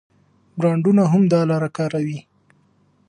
برانډونه 0.57 1.03
هم 1.11 1.21
دا 1.33 1.41
لاره 1.49 1.69
کاروي. 1.77 2.19